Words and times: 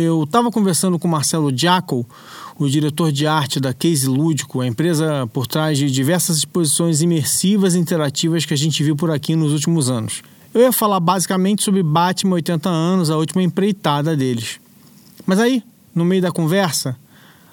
Eu 0.00 0.22
estava 0.22 0.48
conversando 0.48 0.96
com 0.96 1.08
Marcelo 1.08 1.50
Diaco, 1.50 2.06
o 2.56 2.68
diretor 2.68 3.10
de 3.10 3.26
arte 3.26 3.58
da 3.58 3.74
Case 3.74 4.06
Lúdico, 4.06 4.60
a 4.60 4.66
empresa 4.68 5.28
por 5.32 5.44
trás 5.44 5.76
de 5.76 5.90
diversas 5.90 6.36
exposições 6.36 7.02
imersivas 7.02 7.74
e 7.74 7.80
interativas 7.80 8.44
que 8.44 8.54
a 8.54 8.56
gente 8.56 8.80
viu 8.84 8.94
por 8.94 9.10
aqui 9.10 9.34
nos 9.34 9.52
últimos 9.52 9.90
anos. 9.90 10.22
Eu 10.54 10.60
ia 10.60 10.70
falar 10.70 11.00
basicamente 11.00 11.64
sobre 11.64 11.82
Batman 11.82 12.36
80 12.36 12.68
anos, 12.68 13.10
a 13.10 13.16
última 13.16 13.42
empreitada 13.42 14.16
deles. 14.16 14.60
Mas 15.26 15.40
aí, 15.40 15.64
no 15.92 16.04
meio 16.04 16.22
da 16.22 16.30
conversa, 16.30 16.96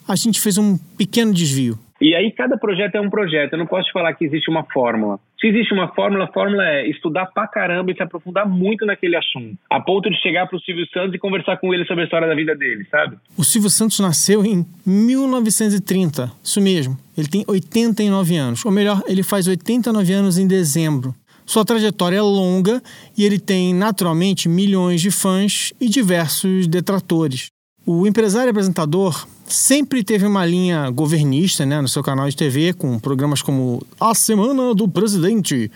a 0.07 0.15
gente 0.15 0.39
fez 0.39 0.59
um 0.59 0.77
pequeno 0.77 1.33
desvio. 1.33 1.79
E 2.01 2.13
aí 2.13 2.31
cada 2.31 2.57
projeto 2.57 2.95
é 2.95 3.01
um 3.01 3.09
projeto. 3.09 3.53
Eu 3.53 3.59
não 3.59 3.65
posso 3.65 3.87
te 3.87 3.93
falar 3.93 4.13
que 4.13 4.25
existe 4.25 4.49
uma 4.49 4.63
fórmula. 4.73 5.19
Se 5.39 5.47
existe 5.47 5.73
uma 5.73 5.87
fórmula, 5.93 6.25
a 6.25 6.31
fórmula 6.31 6.63
é 6.63 6.89
estudar 6.89 7.27
pra 7.27 7.47
caramba 7.47 7.91
e 7.91 7.95
se 7.95 8.03
aprofundar 8.03 8.47
muito 8.47 8.85
naquele 8.85 9.15
assunto. 9.15 9.57
A 9.69 9.79
ponto 9.79 10.09
de 10.09 10.21
chegar 10.21 10.47
pro 10.47 10.59
Silvio 10.59 10.85
Santos 10.93 11.13
e 11.13 11.19
conversar 11.19 11.57
com 11.57 11.73
ele 11.73 11.85
sobre 11.85 12.01
a 12.01 12.05
história 12.05 12.27
da 12.27 12.35
vida 12.35 12.55
dele, 12.55 12.85
sabe? 12.89 13.17
O 13.37 13.43
Silvio 13.43 13.69
Santos 13.69 13.99
nasceu 13.99 14.43
em 14.43 14.65
1930. 14.85 16.31
Isso 16.43 16.61
mesmo. 16.61 16.97
Ele 17.17 17.27
tem 17.27 17.45
89 17.47 18.35
anos. 18.35 18.65
Ou 18.65 18.71
melhor, 18.71 19.01
ele 19.07 19.23
faz 19.23 19.47
89 19.47 20.13
anos 20.13 20.37
em 20.37 20.47
dezembro. 20.47 21.13
Sua 21.45 21.63
trajetória 21.63 22.17
é 22.17 22.21
longa 22.21 22.81
e 23.15 23.23
ele 23.23 23.39
tem, 23.39 23.73
naturalmente, 23.73 24.49
milhões 24.49 24.99
de 24.99 25.11
fãs 25.11 25.71
e 25.79 25.87
diversos 25.87 26.67
detratores. 26.67 27.47
O 27.85 28.07
empresário 28.07 28.49
apresentador 28.49 29.27
sempre 29.47 30.03
teve 30.03 30.25
uma 30.25 30.45
linha 30.45 30.89
governista 30.89 31.65
né, 31.65 31.81
no 31.81 31.87
seu 31.87 32.03
canal 32.03 32.29
de 32.29 32.35
TV, 32.35 32.73
com 32.73 32.99
programas 32.99 33.41
como 33.41 33.85
A 33.99 34.13
Semana 34.13 34.73
do 34.73 34.87
Presidente, 34.87 35.71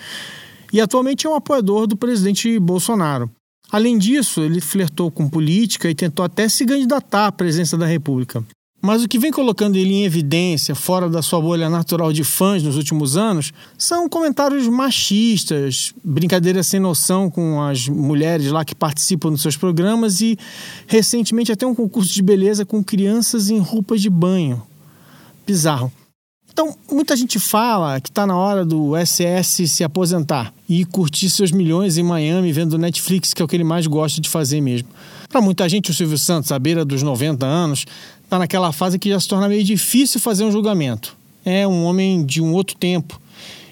e 0.71 0.81
atualmente 0.81 1.25
é 1.25 1.29
um 1.29 1.35
apoiador 1.35 1.87
do 1.87 1.95
presidente 1.95 2.59
Bolsonaro. 2.59 3.29
Além 3.71 3.97
disso, 3.97 4.41
ele 4.41 4.59
flertou 4.59 5.11
com 5.11 5.29
política 5.29 5.89
e 5.89 5.95
tentou 5.95 6.25
até 6.25 6.49
se 6.49 6.65
candidatar 6.65 7.27
à 7.27 7.31
presidência 7.31 7.77
da 7.77 7.85
República. 7.85 8.43
Mas 8.81 9.03
o 9.03 9.09
que 9.09 9.19
vem 9.19 9.31
colocando 9.31 9.75
ele 9.75 9.93
em 9.93 10.05
evidência, 10.05 10.73
fora 10.73 11.09
da 11.09 11.21
sua 11.21 11.41
bolha 11.41 11.69
natural 11.69 12.13
de 12.13 12.23
fãs 12.23 12.63
nos 12.63 12.77
últimos 12.77 13.17
anos, 13.17 13.51
são 13.77 14.07
comentários 14.07 14.67
machistas, 14.67 15.93
brincadeiras 16.01 16.67
sem 16.67 16.79
noção 16.79 17.29
com 17.29 17.61
as 17.61 17.89
mulheres 17.89 18.51
lá 18.51 18.63
que 18.63 18.73
participam 18.73 19.31
dos 19.31 19.41
seus 19.41 19.57
programas 19.57 20.21
e, 20.21 20.37
recentemente, 20.87 21.51
até 21.51 21.67
um 21.67 21.75
concurso 21.75 22.13
de 22.13 22.21
beleza 22.21 22.65
com 22.65 22.81
crianças 22.81 23.49
em 23.49 23.59
roupas 23.59 24.01
de 24.01 24.09
banho. 24.09 24.61
Bizarro. 25.45 25.91
Então, 26.51 26.75
muita 26.91 27.15
gente 27.15 27.39
fala 27.39 28.01
que 28.01 28.09
está 28.09 28.27
na 28.27 28.35
hora 28.35 28.65
do 28.65 28.91
SS 28.97 29.67
se 29.67 29.83
aposentar 29.83 30.53
e 30.67 30.83
curtir 30.83 31.29
seus 31.29 31.51
milhões 31.51 31.97
em 31.97 32.03
Miami 32.03 32.51
vendo 32.51 32.77
Netflix, 32.77 33.33
que 33.33 33.41
é 33.41 33.45
o 33.45 33.47
que 33.47 33.55
ele 33.55 33.63
mais 33.63 33.87
gosta 33.87 34.19
de 34.19 34.27
fazer 34.27 34.59
mesmo. 34.59 34.89
Para 35.29 35.39
muita 35.39 35.69
gente, 35.69 35.91
o 35.91 35.93
Silvio 35.93 36.17
Santos, 36.17 36.51
à 36.51 36.59
beira 36.59 36.83
dos 36.83 37.01
90 37.01 37.45
anos, 37.45 37.85
está 38.29 38.37
naquela 38.37 38.71
fase 38.71 38.99
que 38.99 39.09
já 39.09 39.19
se 39.19 39.27
torna 39.27 39.49
meio 39.49 39.63
difícil 39.63 40.19
fazer 40.19 40.43
um 40.43 40.51
julgamento. 40.51 41.17
É 41.43 41.67
um 41.67 41.83
homem 41.83 42.23
de 42.23 42.39
um 42.39 42.53
outro 42.53 42.75
tempo. 42.77 43.19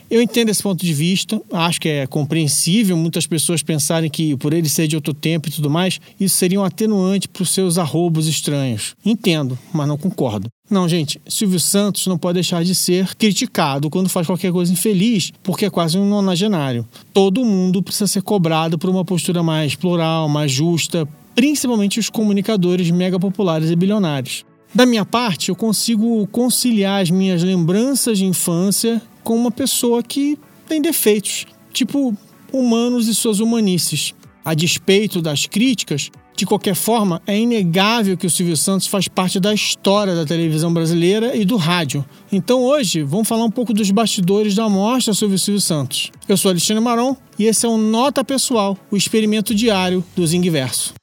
Eu 0.09 0.19
entendo 0.19 0.49
esse 0.49 0.63
ponto 0.63 0.83
de 0.83 0.93
vista, 0.93 1.39
acho 1.51 1.79
que 1.79 1.89
é 1.89 2.07
compreensível 2.07 2.97
muitas 2.97 3.27
pessoas 3.27 3.61
pensarem 3.61 4.09
que, 4.09 4.35
por 4.37 4.53
ele 4.53 4.67
ser 4.67 4.87
de 4.87 4.95
outro 4.95 5.13
tempo 5.13 5.47
e 5.47 5.51
tudo 5.51 5.69
mais, 5.69 5.99
isso 6.19 6.37
seria 6.37 6.59
um 6.59 6.63
atenuante 6.63 7.27
para 7.27 7.43
os 7.43 7.49
seus 7.49 7.77
arrobos 7.77 8.25
estranhos. 8.25 8.95
Entendo, 9.05 9.59
mas 9.71 9.87
não 9.87 9.97
concordo. 9.97 10.47
Não, 10.69 10.87
gente, 10.89 11.21
Silvio 11.27 11.59
Santos 11.59 12.07
não 12.07 12.17
pode 12.17 12.35
deixar 12.35 12.63
de 12.63 12.73
ser 12.73 13.15
criticado 13.15 13.89
quando 13.89 14.09
faz 14.09 14.25
qualquer 14.25 14.51
coisa 14.51 14.71
infeliz, 14.71 15.31
porque 15.43 15.65
é 15.65 15.69
quase 15.69 15.97
um 15.99 16.09
nonagenário. 16.09 16.87
Todo 17.13 17.45
mundo 17.45 17.83
precisa 17.83 18.07
ser 18.07 18.23
cobrado 18.23 18.79
por 18.79 18.89
uma 18.89 19.05
postura 19.05 19.43
mais 19.43 19.75
plural, 19.75 20.27
mais 20.27 20.51
justa, 20.51 21.07
principalmente 21.37 21.99
os 21.99 22.09
comunicadores 22.09 22.89
mega 22.89 23.19
populares 23.19 23.69
e 23.69 23.75
bilionários. 23.75 24.43
Da 24.73 24.87
minha 24.87 25.05
parte, 25.05 25.49
eu 25.49 25.55
consigo 25.55 26.25
conciliar 26.31 27.03
as 27.03 27.11
minhas 27.11 27.43
lembranças 27.43 28.17
de 28.17 28.25
infância 28.25 28.99
com 29.23 29.35
uma 29.35 29.51
pessoa 29.51 30.01
que 30.01 30.35
tem 30.67 30.81
defeitos, 30.81 31.45
tipo 31.71 32.17
humanos 32.51 33.07
e 33.07 33.13
suas 33.13 33.39
humanices. 33.39 34.15
A 34.43 34.55
despeito 34.55 35.21
das 35.21 35.45
críticas, 35.45 36.09
de 36.35 36.43
qualquer 36.43 36.73
forma, 36.73 37.21
é 37.27 37.37
inegável 37.37 38.17
que 38.17 38.25
o 38.25 38.31
Silvio 38.31 38.57
Santos 38.57 38.87
faz 38.87 39.07
parte 39.07 39.39
da 39.39 39.53
história 39.53 40.15
da 40.15 40.25
televisão 40.25 40.73
brasileira 40.73 41.35
e 41.35 41.45
do 41.45 41.55
rádio. 41.55 42.03
Então 42.31 42.63
hoje, 42.63 43.03
vamos 43.03 43.27
falar 43.27 43.45
um 43.45 43.51
pouco 43.51 43.75
dos 43.75 43.91
bastidores 43.91 44.55
da 44.55 44.67
mostra 44.67 45.13
sobre 45.13 45.35
o 45.35 45.39
Silvio 45.39 45.61
Santos. 45.61 46.09
Eu 46.27 46.35
sou 46.35 46.49
Alexandre 46.49 46.83
Maron 46.83 47.15
e 47.37 47.45
esse 47.45 47.63
é 47.63 47.69
o 47.69 47.77
Nota 47.77 48.23
Pessoal, 48.23 48.75
o 48.89 48.97
experimento 48.97 49.53
diário 49.53 50.03
do 50.15 50.25
Zingverso. 50.25 50.97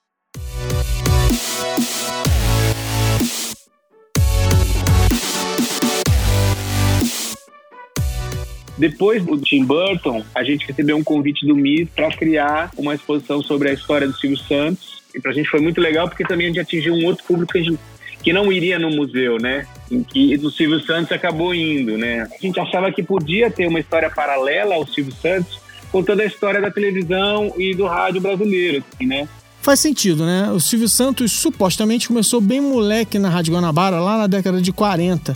Depois 8.77 9.25
do 9.25 9.39
Tim 9.39 9.65
Burton, 9.65 10.25
a 10.35 10.43
gente 10.43 10.67
recebeu 10.67 10.97
um 10.97 11.05
convite 11.05 11.47
do 11.47 11.55
MIS 11.55 11.89
para 11.95 12.11
criar 12.11 12.71
uma 12.77 12.95
exposição 12.95 13.41
sobre 13.43 13.71
a 13.71 13.73
história 13.73 14.07
do 14.07 14.17
Silvio 14.17 14.39
Santos. 14.39 15.03
E 15.15 15.21
para 15.21 15.31
a 15.31 15.35
gente 15.35 15.49
foi 15.49 15.61
muito 15.61 15.81
legal 15.81 16.09
porque 16.09 16.25
também 16.25 16.47
a 16.47 16.49
gente 16.49 16.61
atingiu 16.61 16.95
um 16.95 17.05
outro 17.05 17.25
público 17.25 17.53
que, 17.53 17.63
gente, 17.63 17.79
que 18.23 18.33
não 18.33 18.53
iria 18.53 18.79
no 18.79 18.91
museu, 18.91 19.39
né? 19.39 19.67
Em 19.91 20.03
que 20.03 20.35
o 20.37 20.51
Silvio 20.51 20.81
Santos 20.81 21.13
acabou 21.13 21.55
indo, 21.55 21.97
né? 21.97 22.23
A 22.23 22.43
gente 22.45 22.59
achava 22.59 22.91
que 22.91 23.03
podia 23.03 23.49
ter 23.51 23.69
uma 23.69 23.79
história 23.79 24.11
paralela 24.11 24.75
ao 24.75 24.87
Silvio 24.87 25.15
Santos, 25.15 25.61
contando 25.93 26.21
a 26.21 26.25
história 26.25 26.61
da 26.61 26.71
televisão 26.71 27.55
e 27.57 27.75
do 27.75 27.87
rádio 27.87 28.21
brasileiro, 28.21 28.83
assim, 28.93 29.07
né? 29.07 29.29
Faz 29.63 29.79
sentido, 29.79 30.27
né? 30.27 30.51
O 30.51 30.59
Silvio 30.59 30.89
Santos 30.89 31.33
supostamente 31.33 32.09
começou 32.09 32.41
bem 32.41 32.61
moleque 32.61 33.19
na 33.19 33.31
Rádio 33.31 33.55
Guanabara, 33.55 34.01
lá 34.01 34.19
na 34.19 34.27
década 34.27 34.61
de 34.61 34.73
40. 34.73 35.35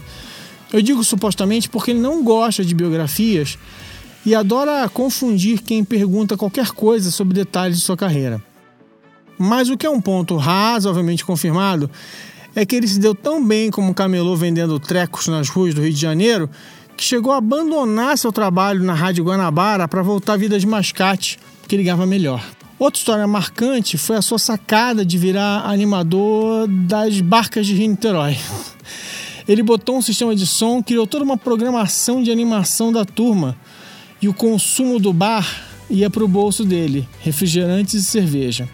Eu 0.72 0.82
digo 0.82 1.02
supostamente 1.02 1.68
porque 1.68 1.92
ele 1.92 2.00
não 2.00 2.22
gosta 2.22 2.64
de 2.64 2.74
biografias 2.74 3.58
e 4.24 4.34
adora 4.34 4.88
confundir 4.88 5.62
quem 5.62 5.82
pergunta 5.84 6.36
qualquer 6.36 6.68
coisa 6.72 7.10
sobre 7.10 7.34
detalhes 7.34 7.78
de 7.78 7.84
sua 7.84 7.96
carreira. 7.96 8.42
Mas 9.38 9.70
o 9.70 9.76
que 9.76 9.86
é 9.86 9.90
um 9.90 10.00
ponto 10.00 10.36
razoavelmente 10.36 11.24
confirmado 11.24 11.90
é 12.54 12.66
que 12.66 12.74
ele 12.74 12.88
se 12.88 12.98
deu 12.98 13.14
tão 13.14 13.44
bem 13.44 13.70
como 13.70 13.94
camelô 13.94 14.34
vendendo 14.36 14.78
trecos 14.80 15.28
nas 15.28 15.48
ruas 15.48 15.74
do 15.74 15.80
Rio 15.80 15.92
de 15.92 16.00
Janeiro 16.00 16.50
que 16.96 17.04
chegou 17.04 17.32
a 17.32 17.36
abandonar 17.36 18.18
seu 18.18 18.32
trabalho 18.32 18.82
na 18.82 18.92
Rádio 18.92 19.24
Guanabara 19.24 19.86
para 19.86 20.02
voltar 20.02 20.32
à 20.32 20.36
vida 20.36 20.58
de 20.58 20.66
mascate, 20.66 21.38
que 21.68 21.76
ele 21.76 21.84
ganhava 21.84 22.04
melhor. 22.04 22.44
Outra 22.76 22.98
história 22.98 23.26
marcante 23.26 23.96
foi 23.96 24.16
a 24.16 24.22
sua 24.22 24.38
sacada 24.38 25.04
de 25.04 25.16
virar 25.16 25.64
animador 25.64 26.66
das 26.66 27.20
barcas 27.20 27.66
de 27.66 27.74
Rio 27.74 27.90
Niterói. 27.90 28.36
Ele 29.48 29.62
botou 29.62 29.96
um 29.96 30.02
sistema 30.02 30.36
de 30.36 30.46
som, 30.46 30.82
criou 30.82 31.06
toda 31.06 31.24
uma 31.24 31.38
programação 31.38 32.22
de 32.22 32.30
animação 32.30 32.92
da 32.92 33.04
turma 33.04 33.56
e 34.20 34.28
o 34.28 34.34
consumo 34.34 35.00
do 35.00 35.10
bar 35.10 35.64
ia 35.88 36.10
para 36.10 36.22
o 36.22 36.28
bolso 36.28 36.66
dele, 36.66 37.08
refrigerantes 37.20 37.94
e 37.94 38.04
cerveja. 38.04 38.68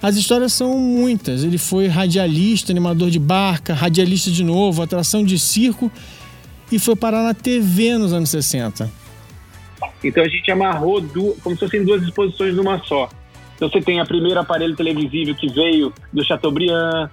As 0.00 0.14
histórias 0.14 0.52
são 0.52 0.78
muitas. 0.78 1.42
Ele 1.42 1.58
foi 1.58 1.88
radialista, 1.88 2.70
animador 2.70 3.10
de 3.10 3.18
barca, 3.18 3.74
radialista 3.74 4.30
de 4.30 4.44
novo, 4.44 4.80
atração 4.80 5.24
de 5.24 5.36
circo 5.36 5.90
e 6.70 6.78
foi 6.78 6.94
parar 6.94 7.24
na 7.24 7.34
TV 7.34 7.98
nos 7.98 8.12
anos 8.12 8.30
60. 8.30 8.88
Então 10.04 10.22
a 10.22 10.28
gente 10.28 10.48
amarrou 10.50 11.00
duas, 11.00 11.36
como 11.42 11.56
se 11.56 11.60
fossem 11.60 11.84
duas 11.84 12.02
exposições 12.02 12.54
numa 12.54 12.78
só. 12.84 13.08
Então 13.56 13.68
você 13.68 13.80
tem 13.80 13.98
a 13.98 14.06
primeira 14.06 14.40
aparelho 14.40 14.76
televisível 14.76 15.34
que 15.34 15.48
veio 15.48 15.92
do 16.12 16.24
Chateaubriand, 16.24 17.10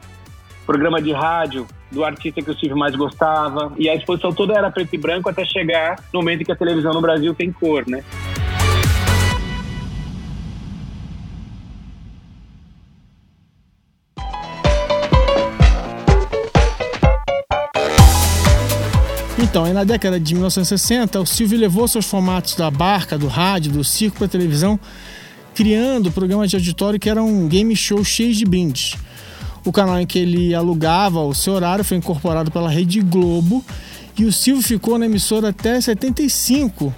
programa 0.65 1.01
de 1.01 1.11
rádio 1.11 1.67
do 1.91 2.03
artista 2.03 2.41
que 2.41 2.51
o 2.51 2.57
Silvio 2.57 2.77
mais 2.77 2.95
gostava. 2.95 3.71
E 3.77 3.89
a 3.89 3.95
exposição 3.95 4.33
toda 4.33 4.53
era 4.53 4.71
preto 4.71 4.93
e 4.93 4.97
branco 4.97 5.29
até 5.29 5.45
chegar 5.45 5.97
no 6.13 6.19
momento 6.19 6.41
em 6.41 6.45
que 6.45 6.51
a 6.51 6.55
televisão 6.55 6.93
no 6.93 7.01
Brasil 7.01 7.33
tem 7.33 7.51
cor, 7.51 7.87
né? 7.87 8.03
Então, 19.55 19.71
na 19.71 19.85
década 19.85 20.19
de 20.19 20.33
1960, 20.33 21.21
o 21.21 21.25
Silvio 21.25 21.57
levou 21.57 21.87
seus 21.87 22.05
formatos 22.05 22.55
da 22.55 22.69
barca, 22.69 23.17
do 23.17 23.27
rádio, 23.27 23.71
do 23.71 23.85
circo 23.85 24.17
para 24.17 24.27
televisão, 24.27 24.77
criando 25.53 26.11
programas 26.11 26.49
de 26.49 26.57
auditório 26.57 26.99
que 26.99 27.09
eram 27.09 27.25
um 27.25 27.47
game 27.47 27.73
show 27.73 28.03
cheio 28.03 28.33
de 28.33 28.43
brindes. 28.43 28.97
O 29.65 29.71
canal 29.71 29.99
em 29.99 30.05
que 30.05 30.19
ele 30.19 30.53
alugava 30.53 31.21
o 31.21 31.33
seu 31.33 31.53
horário 31.53 31.83
foi 31.83 31.97
incorporado 31.97 32.51
pela 32.51 32.69
Rede 32.69 33.01
Globo 33.01 33.65
e 34.17 34.23
o 34.23 34.31
Silvio 34.31 34.61
ficou 34.61 34.99
na 34.99 35.07
emissora 35.07 35.49
até 35.49 35.81
75, 35.81 36.93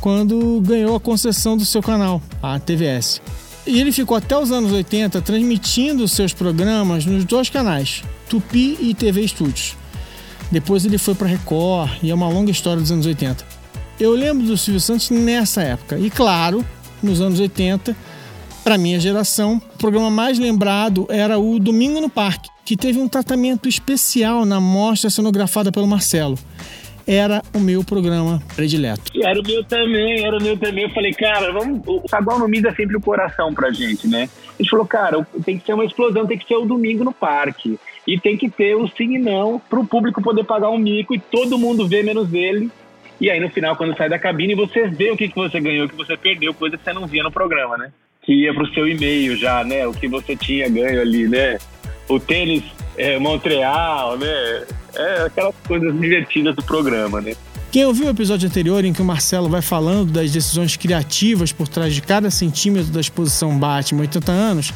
quando 0.00 0.60
ganhou 0.62 0.96
a 0.96 1.00
concessão 1.00 1.56
do 1.56 1.66
seu 1.66 1.82
canal, 1.82 2.22
a 2.42 2.58
TVS. 2.58 3.20
E 3.66 3.78
ele 3.78 3.92
ficou 3.92 4.16
até 4.16 4.36
os 4.36 4.50
anos 4.50 4.72
80 4.72 5.20
transmitindo 5.20 6.08
seus 6.08 6.32
programas 6.32 7.04
nos 7.04 7.26
dois 7.26 7.50
canais, 7.50 8.02
Tupi 8.28 8.78
e 8.80 8.94
TV 8.94 9.20
Estúdios. 9.20 9.76
Depois 10.50 10.86
ele 10.86 10.96
foi 10.96 11.14
para 11.14 11.28
Record 11.28 11.90
e 12.02 12.10
é 12.10 12.14
uma 12.14 12.28
longa 12.28 12.50
história 12.50 12.80
dos 12.80 12.90
anos 12.90 13.04
80. 13.04 13.44
Eu 14.00 14.12
lembro 14.12 14.46
do 14.46 14.56
Silvio 14.56 14.80
Santos 14.80 15.10
nessa 15.10 15.60
época. 15.60 15.98
E 15.98 16.08
claro, 16.08 16.64
nos 17.02 17.20
anos 17.20 17.38
80, 17.38 17.94
Para 18.64 18.76
minha 18.78 19.00
geração, 19.00 19.62
o 19.74 19.78
programa 19.78 20.10
mais 20.10 20.38
lembrado 20.38 21.06
era 21.08 21.38
o 21.38 21.58
Domingo 21.58 22.00
no 22.00 22.10
Parque, 22.10 22.50
que 22.64 22.76
teve 22.76 22.98
um 22.98 23.08
tratamento 23.08 23.68
especial 23.68 24.44
na 24.44 24.60
mostra 24.60 25.08
cenografada 25.08 25.72
pelo 25.72 25.86
Marcelo 25.86 26.38
era 27.08 27.42
o 27.54 27.58
meu 27.58 27.82
programa 27.82 28.38
predileto. 28.54 29.10
Era 29.18 29.40
o 29.40 29.42
meu 29.42 29.64
também, 29.64 30.26
era 30.26 30.36
o 30.36 30.42
meu 30.42 30.58
também. 30.58 30.84
Eu 30.84 30.90
falei, 30.90 31.14
cara, 31.14 31.50
vamos. 31.50 31.80
O 31.86 32.06
Sagual 32.06 32.38
no 32.38 32.46
Mida 32.46 32.68
é 32.68 32.74
sempre 32.74 32.98
o 32.98 33.00
coração 33.00 33.54
pra 33.54 33.70
gente, 33.70 34.06
né? 34.06 34.28
A 34.58 34.62
gente 34.62 34.68
falou, 34.68 34.84
cara, 34.84 35.26
tem 35.42 35.58
que 35.58 35.64
ser 35.64 35.72
uma 35.72 35.86
explosão, 35.86 36.26
tem 36.26 36.36
que 36.36 36.46
ser 36.46 36.56
o 36.56 36.66
domingo 36.66 37.02
no 37.02 37.12
parque. 37.12 37.78
E 38.06 38.20
tem 38.20 38.36
que 38.36 38.50
ter 38.50 38.76
o 38.76 38.86
sim 38.88 39.14
e 39.14 39.18
não 39.18 39.58
pro 39.58 39.86
público 39.86 40.20
poder 40.20 40.44
pagar 40.44 40.68
um 40.68 40.76
mico 40.76 41.14
e 41.14 41.18
todo 41.18 41.56
mundo 41.56 41.88
ver 41.88 42.04
menos 42.04 42.32
ele. 42.34 42.70
E 43.18 43.30
aí 43.30 43.40
no 43.40 43.48
final, 43.48 43.74
quando 43.74 43.96
sai 43.96 44.10
da 44.10 44.18
cabine, 44.18 44.54
você 44.54 44.86
vê 44.86 45.10
o 45.10 45.16
que, 45.16 45.28
que 45.28 45.34
você 45.34 45.58
ganhou, 45.58 45.86
o 45.86 45.88
que 45.88 45.96
você 45.96 46.14
perdeu, 46.14 46.52
coisa 46.52 46.76
que 46.76 46.84
você 46.84 46.92
não 46.92 47.06
via 47.06 47.22
no 47.22 47.32
programa, 47.32 47.78
né? 47.78 47.90
Que 48.28 48.34
ia 48.34 48.52
pro 48.52 48.70
seu 48.74 48.86
e-mail 48.86 49.38
já, 49.38 49.64
né? 49.64 49.86
O 49.86 49.94
que 49.94 50.06
você 50.06 50.36
tinha 50.36 50.68
ganho 50.68 51.00
ali, 51.00 51.26
né? 51.26 51.56
O 52.06 52.20
tênis 52.20 52.62
é, 52.98 53.18
Montreal, 53.18 54.18
né? 54.18 54.64
É 54.94 55.22
aquelas 55.22 55.54
coisas 55.66 55.98
divertidas 55.98 56.54
do 56.54 56.62
programa, 56.62 57.22
né? 57.22 57.34
Quem 57.72 57.86
ouviu 57.86 58.06
o 58.06 58.10
episódio 58.10 58.46
anterior 58.46 58.84
em 58.84 58.92
que 58.92 59.00
o 59.00 59.04
Marcelo 59.04 59.48
vai 59.48 59.62
falando 59.62 60.12
das 60.12 60.30
decisões 60.30 60.76
criativas 60.76 61.52
por 61.52 61.68
trás 61.68 61.94
de 61.94 62.02
cada 62.02 62.30
centímetro 62.30 62.92
da 62.92 63.00
exposição 63.00 63.58
Batman 63.58 64.02
80 64.02 64.30
anos, 64.30 64.74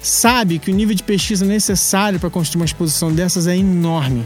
sabe 0.00 0.58
que 0.58 0.70
o 0.70 0.74
nível 0.74 0.94
de 0.94 1.02
pesquisa 1.02 1.44
necessário 1.44 2.18
para 2.18 2.30
construir 2.30 2.62
uma 2.62 2.64
exposição 2.64 3.12
dessas 3.12 3.46
é 3.46 3.54
enorme. 3.54 4.24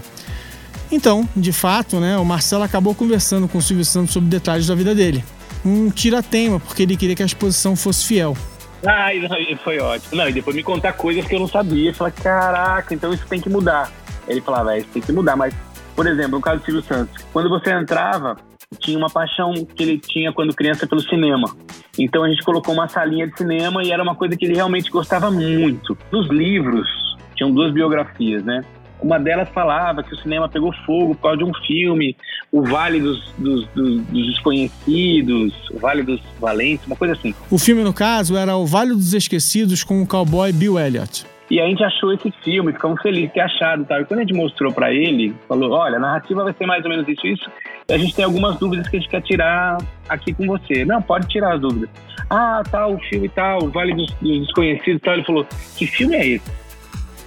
Então, 0.90 1.28
de 1.34 1.50
fato, 1.50 1.98
né, 1.98 2.16
o 2.16 2.24
Marcelo 2.24 2.62
acabou 2.62 2.94
conversando 2.94 3.48
com 3.48 3.58
o 3.58 3.62
Silvio 3.62 3.84
Santos 3.84 4.12
sobre 4.12 4.28
detalhes 4.28 4.68
da 4.68 4.74
vida 4.76 4.94
dele. 4.94 5.24
Um 5.64 5.90
tira-tema, 5.90 6.58
porque 6.60 6.82
ele 6.82 6.96
queria 6.96 7.14
que 7.14 7.22
a 7.22 7.26
exposição 7.26 7.76
fosse 7.76 8.06
fiel. 8.06 8.36
Não, 8.82 9.56
foi 9.58 9.78
ótimo. 9.78 10.16
Não, 10.16 10.28
e 10.28 10.32
depois 10.32 10.56
me 10.56 10.62
contar 10.62 10.92
coisas 10.94 11.24
que 11.24 11.34
eu 11.34 11.40
não 11.40 11.46
sabia. 11.46 11.94
Falar, 11.94 12.10
caraca, 12.10 12.92
então 12.92 13.12
isso 13.12 13.26
tem 13.28 13.40
que 13.40 13.48
mudar. 13.48 13.90
Ele 14.26 14.40
falava, 14.40 14.74
é, 14.74 14.80
isso 14.80 14.88
tem 14.88 15.02
que 15.02 15.12
mudar. 15.12 15.36
Mas, 15.36 15.54
por 15.94 16.06
exemplo, 16.06 16.32
no 16.32 16.40
caso 16.40 16.60
do 16.60 16.64
Silvio 16.64 16.82
Santos, 16.82 17.24
quando 17.32 17.48
você 17.48 17.70
entrava, 17.70 18.36
tinha 18.78 18.98
uma 18.98 19.08
paixão 19.08 19.52
que 19.52 19.82
ele 19.82 19.98
tinha 19.98 20.32
quando 20.32 20.54
criança 20.54 20.86
pelo 20.86 21.00
cinema. 21.00 21.54
Então 21.98 22.24
a 22.24 22.28
gente 22.28 22.42
colocou 22.42 22.74
uma 22.74 22.88
salinha 22.88 23.26
de 23.26 23.36
cinema 23.36 23.84
e 23.84 23.92
era 23.92 24.02
uma 24.02 24.14
coisa 24.14 24.36
que 24.36 24.44
ele 24.44 24.54
realmente 24.54 24.90
gostava 24.90 25.30
muito. 25.30 25.96
Nos 26.10 26.28
livros, 26.28 26.88
tinham 27.36 27.52
duas 27.52 27.72
biografias, 27.72 28.42
né? 28.44 28.62
Uma 29.02 29.18
delas 29.18 29.48
falava 29.48 30.02
que 30.02 30.14
o 30.14 30.16
cinema 30.18 30.48
pegou 30.48 30.72
fogo 30.86 31.14
por 31.14 31.22
causa 31.22 31.38
de 31.38 31.44
um 31.44 31.52
filme, 31.66 32.16
O 32.50 32.62
Vale 32.62 33.00
dos, 33.00 33.32
dos, 33.36 33.66
dos, 33.68 34.00
dos 34.02 34.26
Desconhecidos, 34.26 35.52
O 35.70 35.78
Vale 35.78 36.02
dos 36.02 36.20
Valentes, 36.40 36.86
uma 36.86 36.96
coisa 36.96 37.14
assim. 37.14 37.34
O 37.50 37.58
filme, 37.58 37.82
no 37.82 37.92
caso, 37.92 38.36
era 38.36 38.56
O 38.56 38.64
Vale 38.64 38.90
dos 38.90 39.12
Esquecidos 39.12 39.82
com 39.82 40.00
o 40.02 40.06
cowboy 40.06 40.52
Bill 40.52 40.78
Elliott. 40.78 41.26
E 41.50 41.60
a 41.60 41.66
gente 41.66 41.84
achou 41.84 42.10
esse 42.14 42.32
filme, 42.42 42.72
ficamos 42.72 43.02
felizes 43.02 43.28
de 43.28 43.34
ter 43.34 43.40
achado, 43.40 43.84
tá? 43.84 44.00
E 44.00 44.06
quando 44.06 44.20
a 44.20 44.22
gente 44.22 44.32
mostrou 44.32 44.72
para 44.72 44.90
ele, 44.90 45.34
falou, 45.46 45.72
olha, 45.72 45.96
a 45.96 46.00
narrativa 46.00 46.44
vai 46.44 46.54
ser 46.54 46.64
mais 46.64 46.82
ou 46.82 46.90
menos 46.90 47.06
isso, 47.06 47.26
isso. 47.26 47.50
E 47.90 47.92
a 47.92 47.98
gente 47.98 48.14
tem 48.14 48.24
algumas 48.24 48.58
dúvidas 48.58 48.88
que 48.88 48.96
a 48.96 49.00
gente 49.00 49.10
quer 49.10 49.20
tirar 49.20 49.76
aqui 50.08 50.32
com 50.32 50.46
você. 50.46 50.82
Não, 50.86 51.02
pode 51.02 51.28
tirar 51.28 51.56
as 51.56 51.60
dúvidas. 51.60 51.90
Ah, 52.30 52.62
tá, 52.70 52.86
o 52.86 52.98
filme 53.00 53.28
tal, 53.28 53.64
o 53.64 53.68
Vale 53.68 53.94
dos, 53.94 54.10
dos 54.14 54.46
Desconhecidos 54.46 54.96
e 54.96 55.04
tal. 55.04 55.12
Ele 55.12 55.24
falou, 55.24 55.46
que 55.76 55.86
filme 55.86 56.16
é 56.16 56.26
esse? 56.26 56.61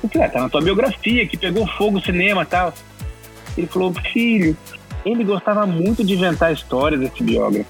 Eu 0.06 0.10
falei, 0.10 0.28
ah, 0.28 0.32
tá 0.32 0.42
na 0.42 0.50
tua 0.50 0.62
biografia, 0.62 1.28
que 1.28 1.38
pegou 1.38 1.68
fogo 1.68 1.98
o 1.98 2.02
cinema 2.02 2.44
e 2.44 2.46
tal. 2.46 2.74
Ele 3.58 3.68
falou, 3.68 3.94
filho, 4.12 4.56
ele 5.06 5.24
gostava 5.24 5.66
muito 5.66 6.04
de 6.04 6.14
inventar 6.14 6.54
histórias, 6.54 7.02
esse 7.02 7.24
biógrafo. 7.24 7.70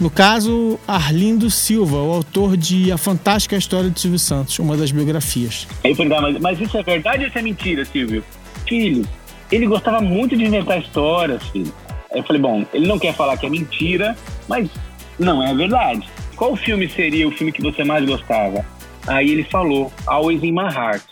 No 0.00 0.08
caso, 0.08 0.80
Arlindo 0.88 1.50
Silva, 1.50 1.96
o 1.96 2.10
autor 2.10 2.56
de 2.56 2.90
A 2.90 2.96
Fantástica 2.96 3.54
História 3.54 3.90
de 3.90 4.00
Silvio 4.00 4.18
Santos, 4.18 4.58
uma 4.58 4.74
das 4.74 4.90
biografias. 4.90 5.68
Aí 5.84 5.90
eu 5.90 5.96
falei, 5.96 6.16
ah, 6.16 6.20
mas, 6.22 6.38
mas 6.38 6.60
isso 6.60 6.78
é 6.78 6.82
verdade 6.82 7.24
ou 7.24 7.28
isso 7.28 7.38
é 7.38 7.42
mentira, 7.42 7.84
Silvio? 7.84 8.24
Filho, 8.66 9.06
ele 9.52 9.66
gostava 9.66 10.00
muito 10.00 10.34
de 10.36 10.44
inventar 10.44 10.80
histórias, 10.80 11.42
filho. 11.48 11.72
Aí 12.10 12.20
eu 12.20 12.24
falei, 12.24 12.40
bom, 12.40 12.64
ele 12.72 12.86
não 12.86 12.98
quer 12.98 13.14
falar 13.14 13.36
que 13.36 13.44
é 13.44 13.50
mentira, 13.50 14.16
mas 14.48 14.70
não 15.18 15.46
é 15.46 15.54
verdade. 15.54 16.08
Qual 16.34 16.56
filme 16.56 16.88
seria 16.88 17.28
o 17.28 17.30
filme 17.30 17.52
que 17.52 17.60
você 17.60 17.84
mais 17.84 18.04
gostava? 18.06 18.64
Aí 19.06 19.30
ele 19.30 19.44
falou, 19.44 19.92
Always 20.06 20.42
in 20.42 20.52
My 20.52 20.72
Heart. 20.74 21.04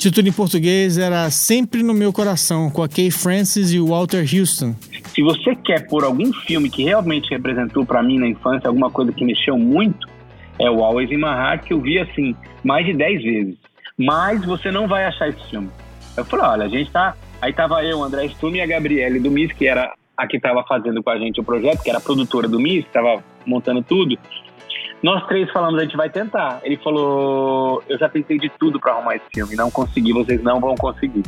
Título 0.00 0.28
em 0.28 0.32
português 0.32 0.96
era 0.96 1.30
Sempre 1.30 1.82
no 1.82 1.92
Meu 1.92 2.10
Coração, 2.10 2.70
com 2.70 2.82
a 2.82 2.88
Kay 2.88 3.10
Francis 3.10 3.70
e 3.70 3.78
o 3.78 3.88
Walter 3.88 4.24
Houston. 4.24 4.74
Se 5.14 5.20
você 5.20 5.54
quer 5.54 5.86
pôr 5.88 6.04
algum 6.04 6.32
filme 6.32 6.70
que 6.70 6.84
realmente 6.84 7.28
representou 7.28 7.84
para 7.84 8.02
mim 8.02 8.18
na 8.18 8.26
infância 8.26 8.66
alguma 8.66 8.90
coisa 8.90 9.12
que 9.12 9.22
mexeu 9.22 9.58
muito, 9.58 10.08
é 10.58 10.70
o 10.70 10.82
Always 10.82 11.10
in 11.10 11.18
My 11.18 11.24
Heart, 11.24 11.64
que 11.64 11.74
eu 11.74 11.80
vi 11.82 11.98
assim 11.98 12.34
mais 12.64 12.86
de 12.86 12.94
10 12.94 13.22
vezes. 13.22 13.56
Mas 13.98 14.42
você 14.42 14.70
não 14.70 14.88
vai 14.88 15.04
achar 15.04 15.28
esse 15.28 15.50
filme. 15.50 15.68
Eu 16.16 16.24
falei, 16.24 16.46
olha, 16.46 16.64
a 16.64 16.68
gente 16.70 16.90
tá. 16.90 17.14
Aí 17.42 17.52
tava 17.52 17.84
eu, 17.84 18.02
André 18.02 18.24
Stum 18.28 18.54
e 18.54 18.62
a 18.62 18.66
Gabriele 18.66 19.20
do 19.20 19.30
MIS, 19.30 19.52
que 19.52 19.66
era 19.66 19.92
a 20.16 20.26
que 20.26 20.38
estava 20.38 20.64
fazendo 20.66 21.02
com 21.02 21.10
a 21.10 21.18
gente 21.18 21.40
o 21.40 21.44
projeto, 21.44 21.82
que 21.82 21.90
era 21.90 21.98
a 21.98 22.02
produtora 22.02 22.48
do 22.48 22.58
MIS, 22.58 22.84
que 22.84 22.88
estava 22.88 23.22
montando 23.44 23.82
tudo. 23.82 24.18
Nós 25.02 25.26
três 25.26 25.50
falamos, 25.50 25.80
a 25.80 25.82
gente 25.82 25.96
vai 25.96 26.10
tentar. 26.10 26.60
Ele 26.62 26.76
falou, 26.76 27.82
eu 27.88 27.98
já 27.98 28.08
tentei 28.08 28.38
de 28.38 28.50
tudo 28.58 28.78
para 28.78 28.92
arrumar 28.92 29.16
esse 29.16 29.24
filme, 29.32 29.56
não 29.56 29.70
consegui, 29.70 30.12
vocês 30.12 30.42
não 30.42 30.60
vão 30.60 30.74
conseguir. 30.74 31.22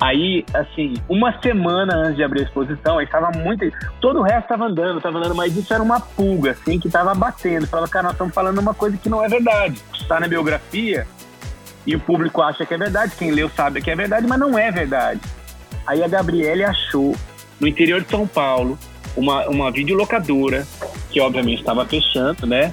Aí, 0.00 0.44
assim, 0.54 0.94
uma 1.08 1.38
semana 1.40 1.94
antes 1.94 2.16
de 2.16 2.22
abrir 2.22 2.40
a 2.40 2.44
exposição, 2.44 3.00
estava 3.00 3.30
muito. 3.36 3.68
Todo 4.00 4.20
o 4.20 4.22
resto 4.22 4.42
estava 4.42 4.66
andando, 4.66 4.98
estava 4.98 5.18
andando, 5.18 5.34
mas 5.34 5.56
isso 5.56 5.74
era 5.74 5.82
uma 5.82 6.00
pulga, 6.00 6.52
assim, 6.52 6.78
que 6.78 6.86
estava 6.86 7.14
batendo. 7.14 7.66
Falava, 7.66 7.88
cara, 7.88 8.04
nós 8.04 8.12
estamos 8.12 8.32
falando 8.32 8.58
uma 8.58 8.72
coisa 8.72 8.96
que 8.96 9.08
não 9.08 9.22
é 9.22 9.28
verdade. 9.28 9.82
Está 9.92 10.20
na 10.20 10.28
biografia 10.28 11.06
e 11.86 11.96
o 11.96 12.00
público 12.00 12.42
acha 12.42 12.64
que 12.64 12.74
é 12.74 12.78
verdade, 12.78 13.14
quem 13.16 13.30
leu 13.30 13.48
sabe 13.48 13.80
que 13.80 13.90
é 13.90 13.96
verdade, 13.96 14.26
mas 14.26 14.38
não 14.38 14.58
é 14.58 14.70
verdade. 14.70 15.20
Aí 15.86 16.02
a 16.02 16.08
Gabriele 16.08 16.62
achou, 16.62 17.16
no 17.58 17.66
interior 17.66 18.02
de 18.02 18.10
São 18.10 18.26
Paulo, 18.26 18.78
uma, 19.16 19.48
uma 19.48 19.70
videolocadora, 19.72 20.66
que 21.10 21.20
obviamente 21.20 21.60
estava 21.60 21.86
fechando, 21.86 22.46
né? 22.46 22.72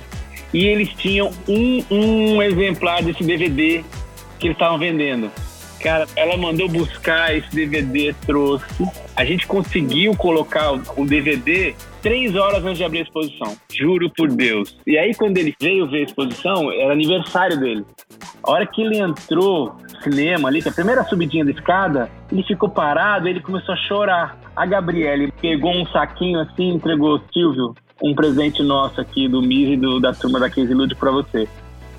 E 0.55 0.67
eles 0.67 0.87
tinham 0.93 1.29
um, 1.49 1.83
um 1.91 2.41
exemplar 2.41 3.03
desse 3.03 3.21
DVD 3.21 3.83
que 4.39 4.47
eles 4.47 4.55
estavam 4.55 4.77
vendendo. 4.79 5.29
Cara, 5.81 6.07
ela 6.15 6.37
mandou 6.37 6.69
buscar 6.69 7.35
esse 7.35 7.53
DVD, 7.53 8.15
trouxe. 8.25 8.65
A 9.17 9.25
gente 9.25 9.45
conseguiu 9.45 10.15
colocar 10.15 10.71
o 10.71 11.05
DVD 11.05 11.75
três 12.01 12.37
horas 12.37 12.63
antes 12.63 12.77
de 12.77 12.85
abrir 12.85 12.99
a 12.99 13.01
exposição. 13.01 13.57
Juro 13.69 14.09
por 14.09 14.29
Deus. 14.29 14.77
E 14.87 14.97
aí, 14.97 15.13
quando 15.13 15.37
ele 15.37 15.53
veio 15.59 15.89
ver 15.89 15.99
a 15.99 16.03
exposição, 16.03 16.71
era 16.71 16.93
aniversário 16.93 17.59
dele. 17.59 17.85
A 18.41 18.51
hora 18.51 18.65
que 18.65 18.81
ele 18.81 18.97
entrou 18.97 19.75
no 19.93 20.01
cinema 20.03 20.47
ali, 20.47 20.61
que 20.61 20.69
a 20.69 20.71
primeira 20.71 21.03
subidinha 21.03 21.43
da 21.43 21.51
escada, 21.51 22.09
ele 22.31 22.43
ficou 22.43 22.69
parado, 22.69 23.27
ele 23.27 23.41
começou 23.41 23.73
a 23.73 23.77
chorar. 23.77 24.39
A 24.55 24.65
Gabriele 24.65 25.33
pegou 25.41 25.75
um 25.75 25.85
saquinho 25.87 26.39
assim, 26.39 26.69
entregou 26.69 27.21
Silvio, 27.33 27.75
um 28.01 28.13
presente 28.13 28.61
nosso 28.63 28.99
aqui 28.99 29.27
do 29.27 29.41
MIS 29.41 29.69
e 29.73 29.77
do, 29.77 29.99
da 29.99 30.13
turma 30.13 30.39
da 30.39 30.49
Case 30.49 30.73
Lude 30.73 30.95
para 30.95 31.11
você. 31.11 31.47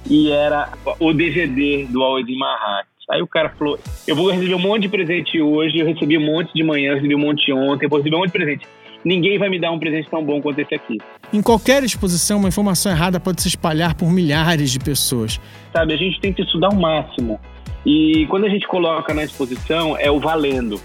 E 0.09 0.31
era 0.31 0.71
o 1.01 1.13
DVD 1.13 1.87
do 1.87 2.19
in 2.21 2.39
Mahat. 2.39 2.87
Aí 3.11 3.23
o 3.23 3.27
cara 3.27 3.51
falou: 3.51 3.79
Eu 4.07 4.17
vou 4.17 4.31
receber 4.31 4.55
um 4.55 4.59
monte 4.59 4.83
de 4.83 4.89
presente 4.89 5.41
hoje, 5.41 5.79
eu 5.79 5.87
recebi 5.87 6.19
um 6.19 6.25
monte 6.25 6.53
de 6.53 6.63
manhã, 6.63 6.91
eu 6.91 6.95
recebi 6.97 7.15
um 7.15 7.21
monte 7.21 7.53
ontem, 7.53 7.87
eu 7.87 7.89
vou 7.89 7.99
receber 7.99 8.17
um 8.17 8.21
monte 8.21 8.33
de 8.33 8.39
presente. 8.39 8.67
Ninguém 9.05 9.39
vai 9.39 9.49
me 9.49 9.61
dar 9.61 9.71
um 9.71 9.79
presente 9.79 10.11
tão 10.11 10.25
bom 10.25 10.43
quanto 10.43 10.59
esse 10.59 10.75
aqui. 10.75 10.99
Em 11.33 11.41
qualquer 11.41 11.85
exposição, 11.85 12.39
uma 12.39 12.49
informação 12.49 12.91
errada 12.91 13.21
pode 13.21 13.41
se 13.41 13.49
espalhar 13.49 13.95
por 13.95 14.11
milhares 14.11 14.71
de 14.71 14.81
pessoas. 14.81 15.41
Sabe, 15.73 15.95
a 15.95 15.97
gente 15.97 16.21
tem 16.21 16.33
que 16.33 16.43
estudar 16.43 16.71
o 16.71 16.75
máximo. 16.75 17.41
E 17.85 18.27
quando 18.29 18.47
a 18.47 18.49
gente 18.49 18.67
coloca 18.67 19.15
na 19.15 19.23
exposição, 19.23 19.97
é 19.97 20.11
o 20.11 20.19
valendo. 20.19 20.81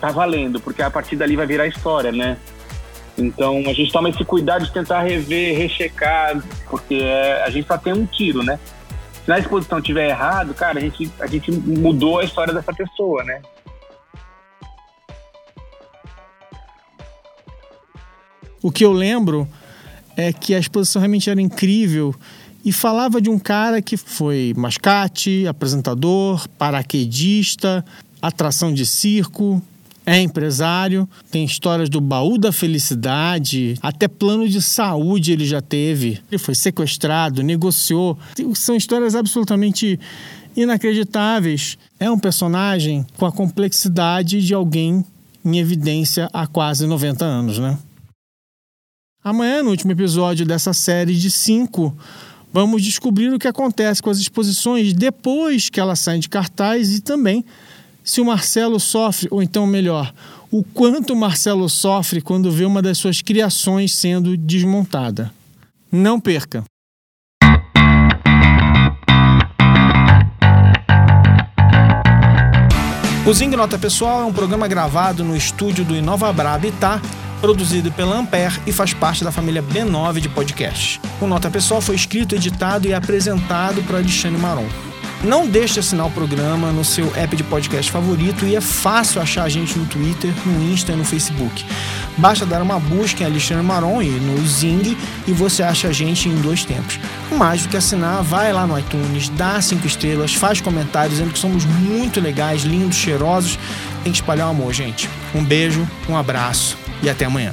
Tá 0.00 0.10
valendo, 0.10 0.58
porque 0.58 0.80
a 0.80 0.90
partir 0.90 1.16
dali 1.16 1.36
vai 1.36 1.46
virar 1.46 1.66
história, 1.66 2.10
né? 2.10 2.38
Então 3.16 3.58
a 3.66 3.72
gente 3.72 3.92
toma 3.92 4.08
esse 4.08 4.24
cuidado 4.24 4.64
de 4.64 4.72
tentar 4.72 5.02
rever, 5.02 5.56
rechecar, 5.56 6.42
porque 6.68 6.96
é, 6.96 7.42
a 7.44 7.50
gente 7.50 7.66
só 7.66 7.78
tem 7.78 7.92
um 7.92 8.06
tiro, 8.06 8.42
né? 8.42 8.58
Se 9.24 9.28
na 9.28 9.38
exposição 9.38 9.80
tiver 9.80 10.08
errado, 10.08 10.52
cara, 10.52 10.78
a 10.78 10.82
gente, 10.82 11.10
a 11.20 11.26
gente 11.26 11.50
mudou 11.52 12.18
a 12.18 12.24
história 12.24 12.52
dessa 12.52 12.72
pessoa, 12.72 13.22
né? 13.24 13.40
O 18.60 18.70
que 18.70 18.84
eu 18.84 18.92
lembro 18.92 19.46
é 20.16 20.32
que 20.32 20.54
a 20.54 20.58
exposição 20.58 21.00
realmente 21.00 21.28
era 21.28 21.40
incrível 21.40 22.14
e 22.64 22.72
falava 22.72 23.20
de 23.20 23.28
um 23.28 23.38
cara 23.38 23.82
que 23.82 23.96
foi 23.96 24.54
mascate, 24.56 25.46
apresentador, 25.46 26.48
paraquedista, 26.56 27.84
atração 28.22 28.72
de 28.72 28.86
circo, 28.86 29.62
é 30.06 30.20
empresário, 30.20 31.08
tem 31.30 31.44
histórias 31.44 31.88
do 31.88 32.00
baú 32.00 32.36
da 32.36 32.52
felicidade, 32.52 33.78
até 33.80 34.06
plano 34.06 34.48
de 34.48 34.60
saúde 34.60 35.32
ele 35.32 35.46
já 35.46 35.62
teve. 35.62 36.20
Ele 36.30 36.38
foi 36.38 36.54
sequestrado, 36.54 37.42
negociou. 37.42 38.18
São 38.54 38.76
histórias 38.76 39.14
absolutamente 39.14 39.98
inacreditáveis. 40.54 41.78
É 41.98 42.10
um 42.10 42.18
personagem 42.18 43.06
com 43.16 43.24
a 43.24 43.32
complexidade 43.32 44.42
de 44.42 44.52
alguém 44.52 45.04
em 45.44 45.58
evidência 45.58 46.28
há 46.32 46.46
quase 46.46 46.86
90 46.86 47.24
anos, 47.24 47.58
né? 47.58 47.78
Amanhã, 49.22 49.62
no 49.62 49.70
último 49.70 49.92
episódio 49.92 50.44
dessa 50.44 50.74
série 50.74 51.14
de 51.14 51.30
cinco, 51.30 51.96
Vamos 52.54 52.84
descobrir 52.84 53.34
o 53.34 53.38
que 53.38 53.48
acontece 53.48 54.00
com 54.00 54.10
as 54.10 54.18
exposições 54.18 54.92
depois 54.92 55.68
que 55.68 55.80
elas 55.80 55.98
saem 55.98 56.20
de 56.20 56.28
cartaz 56.28 56.94
e 56.94 57.00
também 57.00 57.44
se 58.04 58.20
o 58.20 58.24
Marcelo 58.26 58.78
sofre, 58.78 59.28
ou 59.30 59.42
então 59.42 59.66
melhor, 59.66 60.12
o 60.50 60.62
quanto 60.62 61.14
o 61.14 61.16
Marcelo 61.16 61.68
sofre 61.70 62.20
quando 62.20 62.52
vê 62.52 62.66
uma 62.66 62.82
das 62.82 62.98
suas 62.98 63.22
criações 63.22 63.94
sendo 63.94 64.36
desmontada. 64.36 65.32
Não 65.90 66.20
perca! 66.20 66.62
O 73.26 73.32
Zing 73.32 73.56
Nota 73.56 73.78
Pessoal 73.78 74.20
é 74.20 74.24
um 74.24 74.32
programa 74.34 74.68
gravado 74.68 75.24
no 75.24 75.34
estúdio 75.34 75.82
do 75.82 75.96
Inova 75.96 76.30
Bra 76.30 76.52
Habitat, 76.52 77.02
produzido 77.40 77.90
pela 77.90 78.18
Ampere 78.18 78.60
e 78.66 78.72
faz 78.72 78.92
parte 78.92 79.24
da 79.24 79.32
família 79.32 79.62
B9 79.62 80.20
de 80.20 80.28
podcasts. 80.28 81.00
O 81.22 81.26
Nota 81.26 81.50
Pessoal 81.50 81.80
foi 81.80 81.94
escrito, 81.94 82.34
editado 82.34 82.86
e 82.86 82.92
apresentado 82.92 83.82
por 83.82 83.96
Alexandre 83.96 84.38
Maron. 84.38 84.93
Não 85.24 85.46
deixe 85.46 85.74
de 85.74 85.80
assinar 85.80 86.06
o 86.06 86.10
programa 86.10 86.70
no 86.70 86.84
seu 86.84 87.10
app 87.16 87.34
de 87.34 87.42
podcast 87.42 87.90
favorito 87.90 88.44
e 88.44 88.54
é 88.56 88.60
fácil 88.60 89.22
achar 89.22 89.44
a 89.44 89.48
gente 89.48 89.78
no 89.78 89.86
Twitter, 89.86 90.30
no 90.44 90.70
Insta 90.70 90.92
e 90.92 90.96
no 90.96 91.04
Facebook. 91.04 91.64
Basta 92.18 92.44
dar 92.44 92.60
uma 92.60 92.78
busca 92.78 93.22
em 93.22 93.26
Alexandre 93.26 93.64
Maron 93.64 94.02
e 94.02 94.10
no 94.10 94.46
Zing 94.46 94.96
e 95.26 95.32
você 95.32 95.62
acha 95.62 95.88
a 95.88 95.92
gente 95.92 96.28
em 96.28 96.36
dois 96.42 96.64
tempos. 96.64 97.00
Mais 97.32 97.62
do 97.62 97.70
que 97.70 97.76
assinar, 97.76 98.22
vai 98.22 98.52
lá 98.52 98.66
no 98.66 98.78
iTunes, 98.78 99.30
dá 99.30 99.60
cinco 99.62 99.86
estrelas, 99.86 100.34
faz 100.34 100.60
comentários 100.60 101.14
dizendo 101.14 101.32
que 101.32 101.38
somos 101.38 101.64
muito 101.64 102.20
legais, 102.20 102.62
lindos, 102.62 102.96
cheirosos. 102.96 103.58
Tem 104.02 104.12
que 104.12 104.18
espalhar 104.18 104.48
o 104.48 104.50
amor, 104.50 104.74
gente. 104.74 105.08
Um 105.34 105.42
beijo, 105.42 105.88
um 106.06 106.16
abraço 106.16 106.76
e 107.02 107.08
até 107.08 107.24
amanhã. 107.24 107.52